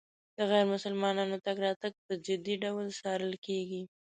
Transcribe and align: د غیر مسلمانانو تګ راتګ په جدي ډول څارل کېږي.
د 0.37 0.39
غیر 0.49 0.65
مسلمانانو 0.73 1.37
تګ 1.45 1.57
راتګ 1.65 1.93
په 2.05 2.13
جدي 2.25 2.55
ډول 2.63 2.85
څارل 2.99 3.33
کېږي. 3.45 3.81